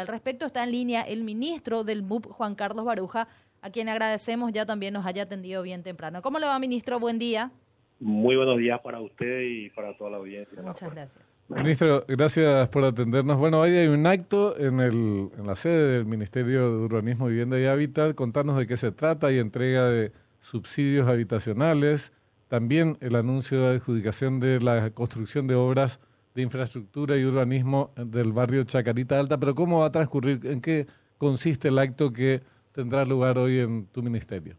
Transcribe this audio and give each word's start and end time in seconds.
Al 0.00 0.06
respecto 0.06 0.46
está 0.46 0.64
en 0.64 0.72
línea 0.72 1.02
el 1.02 1.24
ministro 1.24 1.84
del 1.84 2.02
MUP, 2.02 2.26
Juan 2.26 2.54
Carlos 2.54 2.84
Baruja, 2.84 3.28
a 3.60 3.70
quien 3.70 3.88
agradecemos 3.88 4.52
ya 4.52 4.66
también 4.66 4.94
nos 4.94 5.06
haya 5.06 5.24
atendido 5.24 5.62
bien 5.62 5.82
temprano. 5.82 6.22
¿Cómo 6.22 6.38
le 6.38 6.46
va, 6.46 6.58
ministro? 6.58 6.98
Buen 6.98 7.18
día. 7.18 7.52
Muy 8.00 8.34
buenos 8.34 8.58
días 8.58 8.80
para 8.80 9.00
usted 9.00 9.42
y 9.42 9.70
para 9.70 9.96
toda 9.96 10.10
la 10.10 10.16
audiencia. 10.16 10.60
Muchas 10.60 10.92
gracias. 10.92 11.24
Ministro, 11.48 12.04
gracias 12.08 12.68
por 12.70 12.84
atendernos. 12.84 13.36
Bueno, 13.36 13.60
hoy 13.60 13.76
hay 13.76 13.86
un 13.86 14.06
acto 14.06 14.58
en, 14.58 14.80
el, 14.80 15.30
en 15.38 15.46
la 15.46 15.54
sede 15.54 15.98
del 15.98 16.06
Ministerio 16.06 16.70
de 16.70 16.84
Urbanismo, 16.84 17.26
Vivienda 17.26 17.60
y 17.60 17.66
Hábitat. 17.66 18.14
Contarnos 18.14 18.56
de 18.58 18.66
qué 18.66 18.76
se 18.76 18.90
trata 18.90 19.30
y 19.30 19.38
entrega 19.38 19.86
de 19.88 20.12
subsidios 20.40 21.06
habitacionales. 21.08 22.12
También 22.48 22.96
el 23.00 23.14
anuncio 23.14 23.62
de 23.62 23.76
adjudicación 23.76 24.40
de 24.40 24.60
la 24.60 24.90
construcción 24.90 25.46
de 25.46 25.54
obras 25.54 26.00
de 26.34 26.42
infraestructura 26.42 27.16
y 27.16 27.24
urbanismo 27.24 27.92
del 27.96 28.32
barrio 28.32 28.64
Chacarita 28.64 29.18
Alta, 29.18 29.38
pero 29.38 29.54
¿cómo 29.54 29.80
va 29.80 29.86
a 29.86 29.92
transcurrir? 29.92 30.40
¿En 30.44 30.60
qué 30.60 30.86
consiste 31.18 31.68
el 31.68 31.78
acto 31.78 32.12
que 32.12 32.40
tendrá 32.72 33.04
lugar 33.04 33.38
hoy 33.38 33.58
en 33.58 33.86
tu 33.86 34.02
ministerio? 34.02 34.56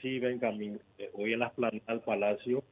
Sí, 0.00 0.18
Benjamín, 0.18 0.80
eh, 0.98 1.10
hoy 1.14 1.34
en 1.34 1.40
las 1.40 1.52
plantas 1.52 1.86
del 1.86 2.00
Palacio 2.00 2.64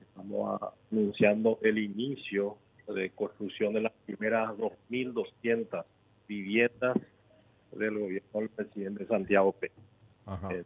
estamos 0.00 0.60
anunciando 0.90 1.58
el 1.62 1.78
inicio 1.78 2.56
de 2.88 3.10
construcción 3.10 3.74
de 3.74 3.82
las 3.82 3.92
primeras 4.06 4.50
2.200 4.56 5.84
viviendas 6.28 6.96
del 7.72 7.98
gobierno 7.98 8.40
del 8.40 8.48
presidente 8.48 9.06
Santiago 9.06 9.52
P. 9.52 9.70
Eh, 10.50 10.64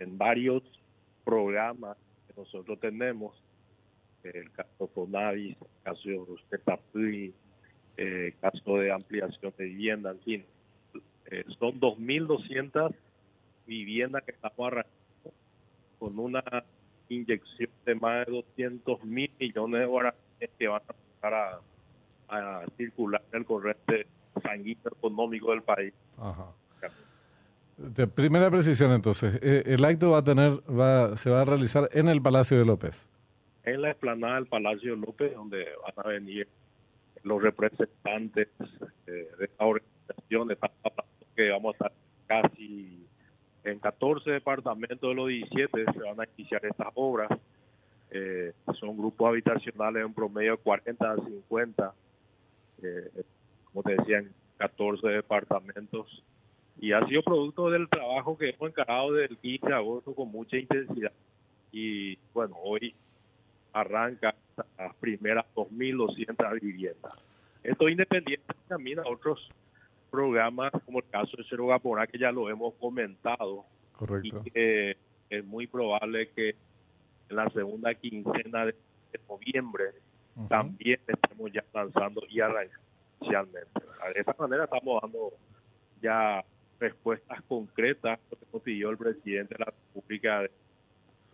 en 0.00 0.18
varios 0.18 0.62
programas 1.24 1.96
que 2.26 2.34
nosotros 2.40 2.78
tenemos, 2.80 3.34
el 4.24 4.50
caso 4.52 4.88
Fonavis, 4.94 5.56
el 5.60 5.82
caso 5.82 6.08
de 6.08 6.16
Rustetapuy, 6.16 7.34
eh, 7.96 8.26
el 8.26 8.38
caso 8.38 8.76
de 8.76 8.92
ampliación 8.92 9.52
de 9.56 9.64
vivienda, 9.64 10.10
en 10.10 10.20
fin. 10.20 10.44
Eh, 11.26 11.44
son 11.58 11.80
2.200 11.80 12.94
viviendas 13.66 14.24
que 14.24 14.32
estamos 14.32 14.66
arrancando 14.66 15.32
con 15.98 16.18
una 16.18 16.42
inyección 17.08 17.70
de 17.84 17.94
más 17.94 18.26
de 18.26 18.32
200 18.32 19.04
mil 19.04 19.30
millones 19.38 19.80
de 19.80 19.86
dólares 19.86 20.20
que 20.58 20.68
van 20.68 20.82
a 20.88 20.92
empezar 20.92 21.34
a, 21.34 21.60
circular 22.76 23.22
en 23.32 23.40
el 23.40 23.44
corriente 23.44 24.06
sanguíneo 24.42 24.92
económico 24.96 25.50
del 25.50 25.62
país. 25.62 25.92
De 27.76 28.06
primera 28.06 28.50
precisión 28.50 28.92
entonces, 28.92 29.38
eh, 29.42 29.62
el 29.66 29.84
acto 29.84 30.10
va 30.10 30.18
a 30.18 30.24
tener, 30.24 30.52
va, 30.70 31.16
se 31.16 31.30
va 31.30 31.42
a 31.42 31.44
realizar 31.44 31.88
en 31.92 32.08
el 32.08 32.22
Palacio 32.22 32.58
de 32.58 32.64
López 32.64 33.08
en 33.64 33.82
la 33.82 33.90
explanada 33.90 34.36
del 34.36 34.46
Palacio 34.46 34.96
López, 34.96 35.34
donde 35.34 35.66
van 35.82 36.06
a 36.06 36.08
venir 36.08 36.48
los 37.22 37.42
representantes 37.42 38.48
eh, 39.06 39.28
de 39.38 39.50
la 39.58 39.66
organización. 39.66 40.50
Estamos 40.50 40.76
hablando 40.84 41.26
que 41.36 41.50
vamos 41.50 41.74
a 41.80 41.86
estar 41.86 41.92
casi 42.26 43.06
en 43.64 43.78
14 43.78 44.30
departamentos 44.30 45.00
de 45.00 45.14
los 45.14 45.28
17 45.28 45.84
se 45.92 45.98
van 45.98 46.20
a 46.20 46.28
iniciar 46.36 46.64
estas 46.64 46.88
obras. 46.94 47.30
Eh, 48.10 48.52
son 48.78 48.96
grupos 48.96 49.28
habitacionales 49.28 50.04
en 50.04 50.14
promedio 50.14 50.52
de 50.52 50.58
40 50.58 51.10
a 51.10 51.16
50, 51.16 51.94
eh, 52.82 53.10
como 53.64 53.82
te 53.82 53.96
decía, 53.96 54.18
en 54.18 54.32
14 54.58 55.06
departamentos. 55.08 56.22
Y 56.80 56.92
ha 56.92 57.06
sido 57.06 57.22
producto 57.22 57.70
del 57.70 57.88
trabajo 57.88 58.38
que 58.38 58.50
hemos 58.50 58.70
encarado 58.70 59.12
del 59.12 59.36
15 59.36 59.66
de 59.66 59.74
agosto 59.74 60.14
con 60.14 60.30
mucha 60.30 60.56
intensidad. 60.56 61.12
Y 61.72 62.16
bueno, 62.32 62.56
hoy 62.62 62.94
arranca 63.72 64.34
las 64.78 64.94
primeras 64.96 65.46
2.200 65.54 66.60
viviendas. 66.60 67.12
Esto 67.62 67.88
independiente 67.88 68.54
también 68.68 68.98
a 69.00 69.08
otros 69.08 69.50
programas 70.10 70.72
como 70.84 70.98
el 70.98 71.04
caso 71.08 71.36
de 71.36 71.44
Cerro 71.44 71.68
Gaporá, 71.68 72.06
que 72.06 72.18
ya 72.18 72.32
lo 72.32 72.48
hemos 72.48 72.74
comentado. 72.74 73.64
Correcto. 73.96 74.42
Y 74.44 74.50
que 74.50 74.96
es 75.28 75.44
muy 75.44 75.66
probable 75.66 76.28
que 76.30 76.56
en 77.28 77.36
la 77.36 77.48
segunda 77.50 77.94
quincena 77.94 78.66
de, 78.66 78.74
noviembre 79.28 79.86
también 80.48 81.00
estemos 81.06 81.52
ya 81.52 81.64
lanzando 81.74 82.22
y 82.28 82.40
arrancando. 82.40 82.80
De 83.20 84.20
esta 84.20 84.34
manera 84.38 84.64
estamos 84.64 85.02
dando 85.02 85.32
ya 86.00 86.44
respuestas 86.78 87.42
concretas 87.42 88.18
que 88.30 88.36
nos 88.52 88.62
pidió 88.62 88.90
el 88.90 88.96
presidente 88.96 89.54
de 89.54 89.64
la 89.64 89.72
República 89.72 90.40
de 90.40 90.50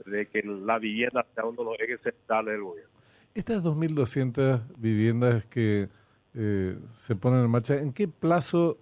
de 0.04 0.26
que 0.26 0.42
la 0.42 0.78
vivienda 0.78 1.26
sea 1.34 1.44
uno 1.44 1.62
de 1.62 1.64
los 1.64 1.80
ejes 1.80 2.00
centrales 2.02 2.52
del 2.52 2.62
gobierno. 2.62 2.92
Estas 3.34 3.62
2.200 3.62 4.62
viviendas 4.76 5.44
que 5.46 5.88
eh, 6.34 6.78
se 6.94 7.16
ponen 7.16 7.40
en 7.40 7.50
marcha, 7.50 7.80
¿en 7.80 7.92
qué 7.92 8.08
plazo 8.08 8.78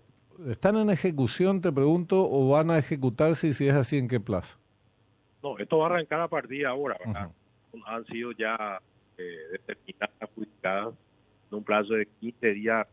están 0.48 0.76
en 0.76 0.90
ejecución, 0.90 1.60
te 1.60 1.72
pregunto, 1.72 2.28
o 2.28 2.50
van 2.50 2.70
a 2.70 2.78
ejecutarse 2.78 3.48
y 3.48 3.52
si 3.52 3.68
es 3.68 3.74
así, 3.74 3.98
en 3.98 4.08
qué 4.08 4.20
plazo? 4.20 4.58
No, 5.42 5.58
esto 5.58 5.78
va 5.78 5.86
a 5.86 5.90
arrancar 5.90 6.20
a 6.20 6.28
partir 6.28 6.60
de 6.60 6.66
ahora, 6.66 6.96
Han 7.86 8.04
sido 8.06 8.32
ya 8.32 8.80
eh, 9.18 9.36
determinadas, 9.52 10.10
adjudicadas 10.20 10.94
en 11.50 11.58
un 11.58 11.64
plazo 11.64 11.94
de 11.94 12.06
15 12.20 12.46
días 12.54 12.86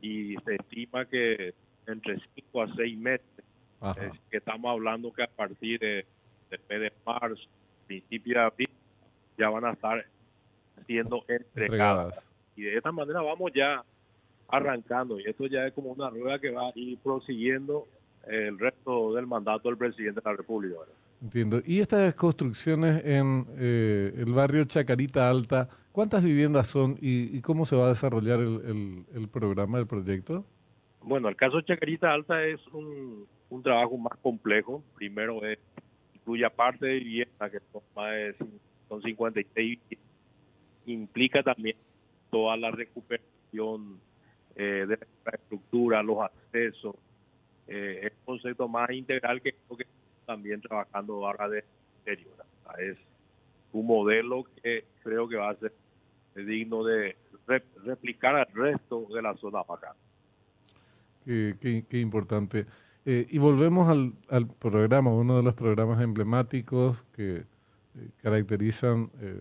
y 0.00 0.36
se 0.44 0.54
estima 0.54 1.04
que 1.06 1.54
entre 1.86 2.18
5 2.34 2.62
a 2.62 2.74
6 2.74 2.98
meses, 2.98 3.44
que 4.30 4.36
estamos 4.36 4.70
hablando 4.70 5.12
que 5.12 5.22
a 5.22 5.28
partir 5.28 5.80
de 5.80 6.06
mes 6.50 6.80
de 6.80 6.92
marzo, 7.04 7.48
principio 7.86 8.34
de 8.34 8.40
abril, 8.40 8.70
ya 9.36 9.50
van 9.50 9.64
a 9.64 9.72
estar 9.72 10.04
siendo 10.86 11.24
entregadas. 11.28 12.26
Y 12.56 12.62
de 12.62 12.76
esta 12.76 12.92
manera 12.92 13.22
vamos 13.22 13.52
ya 13.54 13.84
arrancando. 14.48 15.20
Y 15.20 15.24
esto 15.24 15.46
ya 15.46 15.66
es 15.66 15.72
como 15.72 15.90
una 15.90 16.10
rueda 16.10 16.38
que 16.38 16.50
va 16.50 16.66
a 16.66 16.72
ir 16.74 16.98
prosiguiendo 16.98 17.86
el 18.26 18.58
resto 18.58 19.14
del 19.14 19.26
mandato 19.26 19.68
del 19.68 19.78
presidente 19.78 20.20
de 20.20 20.30
la 20.30 20.36
República. 20.36 20.76
Entiendo. 21.22 21.60
¿Y 21.64 21.80
estas 21.80 22.14
construcciones 22.14 23.04
en 23.04 23.46
eh, 23.58 24.12
el 24.16 24.32
barrio 24.32 24.64
Chacarita 24.64 25.28
Alta, 25.28 25.68
cuántas 25.92 26.22
viviendas 26.22 26.68
son 26.68 26.96
y, 27.00 27.40
cómo 27.40 27.64
se 27.64 27.74
va 27.74 27.86
a 27.86 27.88
desarrollar 27.88 28.40
el, 28.40 29.04
el, 29.14 29.28
programa, 29.28 29.78
el 29.78 29.86
proyecto? 29.86 30.44
Bueno, 31.02 31.28
el 31.28 31.36
caso 31.36 31.60
Chacarita 31.60 32.12
Alta 32.12 32.44
es 32.44 32.64
un, 32.68 33.26
un 33.50 33.62
trabajo 33.62 33.96
más 33.96 34.16
complejo. 34.20 34.82
Primero 34.94 35.44
es 35.44 35.58
cuya 36.28 36.50
parte 36.50 36.84
de 36.84 36.98
vivienda, 36.98 37.48
que 37.48 37.58
son 37.72 37.80
más 37.96 38.12
de 38.12 38.34
son 38.86 39.00
56, 39.00 39.78
implica 40.84 41.42
también 41.42 41.74
toda 42.30 42.54
la 42.58 42.70
recuperación 42.70 43.98
eh, 44.54 44.84
de 44.86 44.96
la 44.98 45.06
infraestructura, 45.16 46.02
los 46.02 46.18
accesos, 46.20 46.96
eh, 47.66 48.00
es 48.02 48.12
un 48.12 48.34
concepto 48.34 48.68
más 48.68 48.90
integral 48.90 49.40
que 49.40 49.52
que 49.52 49.86
también 50.26 50.60
trabajando 50.60 51.26
ahora 51.26 51.48
de 51.48 51.64
exterior. 52.04 52.34
Es 52.78 52.98
un 53.72 53.86
modelo 53.86 54.44
que 54.62 54.84
creo 55.02 55.26
que 55.26 55.36
va 55.36 55.48
a 55.48 55.56
ser 55.56 55.72
digno 56.34 56.84
de 56.84 57.16
replicar 57.86 58.36
al 58.36 58.48
resto 58.52 59.06
de 59.14 59.22
la 59.22 59.34
zona 59.36 59.60
acá. 59.60 59.96
qué 61.24 61.98
importante. 61.98 62.66
Eh, 63.10 63.26
y 63.30 63.38
volvemos 63.38 63.88
al, 63.88 64.12
al, 64.28 64.46
programa, 64.46 65.10
uno 65.10 65.38
de 65.38 65.42
los 65.42 65.54
programas 65.54 66.02
emblemáticos 66.02 67.02
que 67.16 67.36
eh, 67.36 67.44
caracterizan 68.20 69.10
eh, 69.22 69.40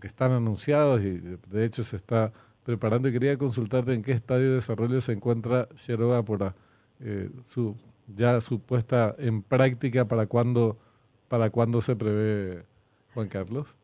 que 0.00 0.06
están 0.06 0.30
anunciados 0.30 1.02
y 1.02 1.18
de 1.18 1.64
hecho 1.64 1.82
se 1.82 1.96
está 1.96 2.32
preparando. 2.62 3.08
Y 3.08 3.12
quería 3.12 3.36
consultarte 3.36 3.94
en 3.94 4.02
qué 4.02 4.12
estadio 4.12 4.50
de 4.50 4.54
desarrollo 4.54 5.00
se 5.00 5.10
encuentra 5.10 5.66
Xeroa 5.74 6.24
por 6.24 6.54
su, 7.44 7.76
ya 8.06 8.40
su 8.40 8.60
puesta 8.60 9.16
en 9.18 9.42
práctica 9.42 10.04
para 10.04 10.26
cuándo 10.26 10.78
para 11.26 11.50
cuándo 11.50 11.82
se 11.82 11.96
prevé, 11.96 12.62
Juan 13.12 13.26
Carlos. 13.26 13.76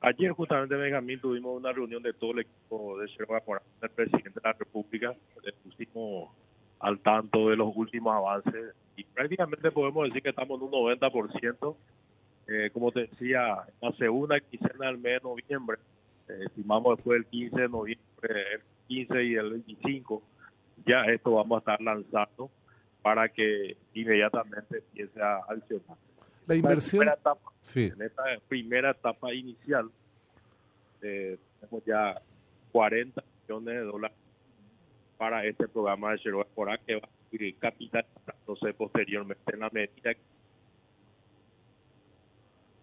Ayer 0.00 0.32
justamente 0.32 0.74
Benjamín 0.74 1.20
tuvimos 1.20 1.54
una 1.54 1.70
reunión 1.70 2.02
de 2.02 2.14
todo 2.14 2.32
el 2.32 2.38
equipo 2.40 2.98
de 2.98 3.08
Xeroa 3.08 3.40
por 3.40 3.60
el 3.82 3.90
presidente 3.90 4.40
de 4.40 4.40
la 4.42 4.54
República. 4.54 5.14
Le 5.44 5.52
pusimos 5.52 6.30
al 6.80 6.98
tanto 7.00 7.50
de 7.50 7.56
los 7.56 7.74
últimos 7.76 8.14
avances 8.14 8.74
y 8.96 9.04
prácticamente 9.04 9.70
podemos 9.70 10.04
decir 10.04 10.22
que 10.22 10.30
estamos 10.30 10.60
en 10.60 10.66
un 10.66 10.72
90%. 10.72 11.76
Eh, 12.48 12.70
como 12.72 12.90
te 12.90 13.00
decía, 13.00 13.58
la 13.80 13.92
segunda 13.92 14.40
quincena 14.40 14.86
del 14.88 14.98
mes 14.98 15.22
de 15.22 15.28
noviembre, 15.28 15.78
eh, 16.28 16.40
estimamos 16.46 16.96
después 16.96 17.20
del 17.20 17.26
15 17.26 17.60
de 17.60 17.68
noviembre, 17.68 18.54
el 18.54 18.60
15 18.88 19.24
y 19.24 19.34
el 19.36 19.50
25, 19.50 20.22
ya 20.84 21.04
esto 21.04 21.32
vamos 21.32 21.56
a 21.56 21.60
estar 21.60 21.80
lanzando 21.80 22.50
para 23.02 23.28
que 23.28 23.76
inmediatamente 23.94 24.78
empiece 24.78 25.22
a 25.22 25.36
accionar. 25.48 25.96
La 26.46 26.56
inversión. 26.56 27.04
En, 27.04 27.14
etapa, 27.14 27.52
sí. 27.62 27.84
en 27.94 28.02
esta 28.02 28.24
primera 28.48 28.90
etapa 28.90 29.32
inicial, 29.32 29.88
eh, 31.02 31.38
tenemos 31.60 31.84
ya 31.84 32.20
40 32.72 33.22
millones 33.48 33.74
de 33.74 33.84
dólares 33.84 34.19
para 35.20 35.44
este 35.44 35.68
programa 35.68 36.12
de 36.12 36.18
Cerro 36.20 36.46
Corá 36.54 36.78
que 36.78 36.94
va 36.94 37.02
a 37.06 37.34
ir 37.36 37.54
capitalizándose 37.58 38.72
posteriormente 38.72 39.52
en 39.52 39.60
la 39.60 39.68
medida 39.70 40.14
que 40.14 40.20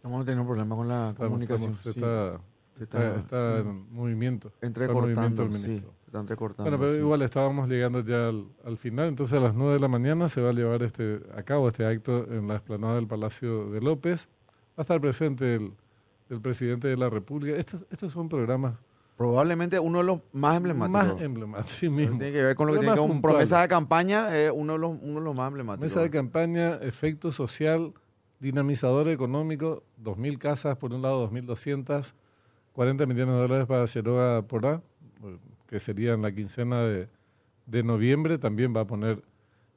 Vamos 0.03 0.21
a 0.21 0.25
tener 0.25 0.39
un 0.39 0.45
problema 0.45 0.75
con 0.75 0.87
la 0.87 1.15
comunicación. 1.17 1.71
está, 1.71 2.39
está, 2.75 3.57
en 3.57 3.91
movimiento. 3.91 4.53
Entrecortando, 4.61 5.51
sí. 5.51 5.83
Están 6.05 6.27
recortando. 6.27 6.69
Bueno, 6.69 6.79
pero 6.79 6.93
sí. 6.93 6.99
igual 6.99 7.23
estábamos 7.23 7.67
llegando 7.67 8.01
ya 8.01 8.29
al, 8.29 8.45
al 8.63 8.77
final, 8.77 9.07
entonces 9.07 9.37
a 9.37 9.41
las 9.41 9.55
9 9.55 9.73
de 9.73 9.79
la 9.79 9.87
mañana 9.87 10.29
se 10.29 10.39
va 10.39 10.51
a 10.51 10.53
llevar 10.53 10.83
este 10.83 11.19
a 11.35 11.41
cabo 11.41 11.67
este 11.67 11.85
acto 11.85 12.31
en 12.31 12.47
la 12.47 12.55
explanada 12.55 12.95
del 12.95 13.07
Palacio 13.07 13.71
de 13.71 13.81
López. 13.81 14.29
Va 14.69 14.73
a 14.77 14.81
estar 14.83 15.01
presente 15.01 15.55
el, 15.55 15.73
el 16.29 16.39
presidente 16.39 16.87
de 16.87 16.97
la 16.97 17.09
República. 17.09 17.57
Estos, 17.57 17.85
estos 17.89 18.13
son 18.13 18.29
programas 18.29 18.75
Probablemente 19.17 19.79
uno 19.79 19.97
de 19.99 20.03
los 20.03 20.19
más 20.31 20.57
emblemáticos. 20.57 21.13
más 21.13 21.21
emblemáticos. 21.21 21.71
sí 21.75 21.89
mismo. 21.89 22.17
Tiene 22.19 22.31
que 22.33 22.43
ver 22.43 22.55
con 22.55 22.67
lo 22.67 22.73
que 22.73 22.79
tiene 22.79 22.93
que 22.93 22.99
ver 23.01 23.09
con 23.09 23.21
promesa 23.21 23.61
de 23.61 23.67
campaña, 23.67 24.37
es 24.37 24.51
uno 24.53 24.73
de 24.73 24.79
los, 24.79 24.91
uno 25.01 25.19
de 25.19 25.25
los 25.25 25.35
más 25.35 25.47
emblemáticos. 25.47 25.81
Mesa 25.89 26.01
de 26.01 26.09
campaña, 26.11 26.75
efecto 26.75 27.31
social, 27.31 27.93
dinamizador 28.39 29.09
económico, 29.09 29.81
2.000 30.03 30.37
casas, 30.37 30.77
por 30.77 30.93
un 30.93 31.01
lado 31.01 31.27
2.200, 31.31 32.13
40 32.73 33.05
millones 33.07 33.33
de 33.35 33.41
dólares 33.41 33.65
para 33.65 33.85
Cheroa 33.87 34.43
Porá, 34.43 34.81
eh, 35.23 35.37
que 35.65 35.79
sería 35.79 36.13
en 36.13 36.21
la 36.21 36.31
quincena 36.31 36.83
de, 36.83 37.09
de 37.65 37.83
noviembre, 37.83 38.37
también 38.37 38.71
va 38.75 38.81
a 38.81 38.85
poner... 38.85 39.23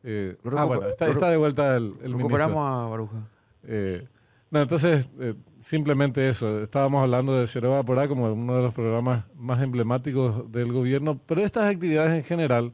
eh, 0.02 0.36
ah, 0.54 0.64
bueno, 0.64 0.86
está, 0.86 1.08
está 1.08 1.30
de 1.30 1.38
vuelta 1.38 1.76
el, 1.78 1.94
el 2.02 2.12
Recuperamos 2.12 2.56
ministro. 2.56 2.60
a 2.60 2.88
Baruja. 2.88 3.16
Eh, 3.64 4.06
no, 4.50 4.62
entonces, 4.62 5.08
eh, 5.20 5.34
simplemente 5.60 6.28
eso. 6.28 6.62
Estábamos 6.62 7.02
hablando 7.02 7.38
de 7.38 7.46
Cheroa 7.46 7.82
Porá 7.84 8.08
como 8.08 8.32
uno 8.32 8.56
de 8.56 8.62
los 8.62 8.74
programas 8.74 9.24
más 9.34 9.62
emblemáticos 9.62 10.50
del 10.50 10.72
gobierno, 10.72 11.20
pero 11.26 11.42
estas 11.42 11.72
actividades 11.72 12.12
en 12.16 12.24
general 12.24 12.72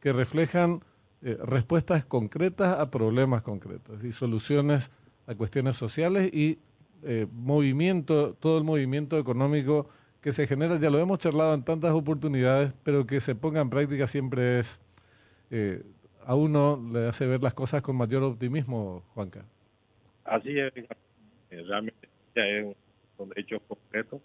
que 0.00 0.12
reflejan 0.12 0.82
eh, 1.20 1.36
respuestas 1.42 2.04
concretas 2.04 2.78
a 2.78 2.90
problemas 2.90 3.42
concretos 3.42 4.04
y 4.04 4.12
soluciones 4.12 4.90
a 5.26 5.34
cuestiones 5.34 5.76
sociales 5.76 6.32
y 6.32 6.58
eh, 7.02 7.26
movimiento, 7.32 8.34
todo 8.34 8.58
el 8.58 8.64
movimiento 8.64 9.18
económico 9.18 9.88
que 10.20 10.32
se 10.32 10.46
genera, 10.46 10.78
ya 10.78 10.90
lo 10.90 10.98
hemos 10.98 11.18
charlado 11.18 11.54
en 11.54 11.62
tantas 11.62 11.92
oportunidades, 11.92 12.72
pero 12.82 13.06
que 13.06 13.20
se 13.20 13.34
ponga 13.34 13.60
en 13.60 13.70
práctica 13.70 14.08
siempre 14.08 14.60
es, 14.60 14.80
eh, 15.50 15.82
a 16.24 16.34
uno 16.34 16.80
le 16.92 17.08
hace 17.08 17.26
ver 17.26 17.42
las 17.42 17.54
cosas 17.54 17.82
con 17.82 17.96
mayor 17.96 18.22
optimismo, 18.22 19.02
Juanca. 19.14 19.44
Así 20.24 20.58
es, 20.58 20.72
eh, 21.50 21.62
realmente 21.66 22.08
ya 22.34 22.46
es 22.46 22.76
son 23.16 23.30
hechos 23.36 23.62
concretos. 23.66 24.22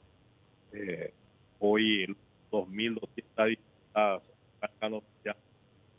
Eh, 0.72 1.14
hoy, 1.60 2.04
el 2.04 2.18
2.200 2.52 3.48
diputadas 3.48 4.24
han 4.82 5.02
ya 5.26 5.36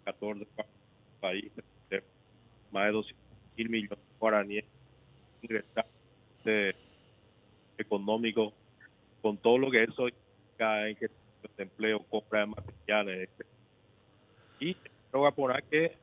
14 0.05 0.47
pa- 0.57 0.67
países, 1.21 1.65
más 2.71 2.87
de 2.87 2.93
200 2.93 3.25
mil 3.57 3.71
millones 3.71 3.99
de 3.99 4.15
guaraníes 4.19 4.65
ingresar 5.43 5.87
de 6.45 6.77
económico, 7.79 8.55
con 9.21 9.39
todo 9.39 9.59
lo 9.59 9.71
que 9.71 9.85
eso 9.85 10.09
implica 10.09 10.89
en 10.89 10.97
que 10.97 11.09
de 11.57 11.63
empleo, 11.65 12.05
compra 12.09 12.41
de 12.41 12.47
materiales. 12.47 13.31
etc. 13.39 13.49
Y 14.59 14.75
creo 15.11 15.35
que 15.71 15.99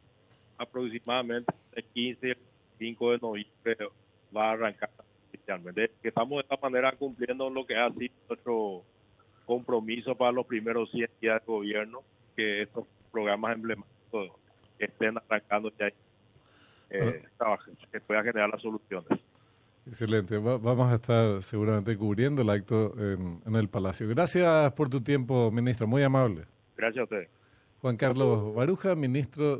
aproximadamente 0.58 1.54
el 1.74 1.86
15 1.92 2.28
y 2.28 2.32
el 2.32 2.48
5 2.80 3.12
de 3.12 3.18
noviembre 3.20 3.78
va 4.36 4.50
a 4.50 4.54
arrancar 4.54 4.92
estamos 6.22 6.38
de 6.38 6.42
esta 6.54 6.58
manera 6.70 6.92
cumpliendo 6.98 7.50
lo 7.50 7.66
que 7.66 7.76
ha 7.76 7.90
sido 7.94 8.14
nuestro 8.30 8.84
compromiso 9.46 10.16
para 10.16 10.32
los 10.32 10.46
primeros 10.46 10.90
100 10.92 11.10
días 11.22 11.42
de 11.42 11.46
gobierno, 11.52 12.00
que 12.36 12.62
estos 12.62 12.86
programas 13.12 13.56
emblemáticos 13.56 14.32
estén 14.80 15.18
arrancando 15.18 15.72
ya 15.80 15.88
eh, 16.90 17.24
trabajen, 17.38 17.76
que 17.92 18.00
puedan 18.02 18.24
generar 18.26 18.50
las 18.50 18.62
soluciones. 18.62 19.08
Excelente. 19.88 20.38
Va- 20.38 20.58
vamos 20.58 20.92
a 20.92 20.96
estar 20.96 21.42
seguramente 21.42 21.98
cubriendo 21.98 22.42
el 22.44 22.50
acto 22.50 22.94
en, 22.98 23.42
en 23.46 23.56
el 23.56 23.68
Palacio. 23.68 24.08
Gracias 24.08 24.72
por 24.74 24.90
tu 24.90 25.02
tiempo, 25.02 25.50
ministro. 25.52 25.88
Muy 25.88 26.04
amable. 26.04 26.46
Gracias 26.78 27.02
a 27.02 27.04
ustedes. 27.04 27.30
Juan 27.82 27.98
Carlos 27.98 28.54
Baruja, 28.54 28.94
ministro 28.94 29.44